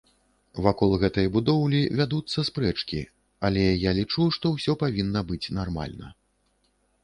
Вакол 0.67 0.95
гэтай 1.03 1.27
будоўлі 1.35 1.81
вядуцца 1.99 2.45
спрэчкі, 2.49 3.03
але, 3.49 3.69
я 3.89 3.95
лічу, 4.01 4.27
што 4.39 4.45
ўсё 4.57 4.73
павінна 4.83 5.27
быць 5.33 5.45
нармальна. 5.63 6.07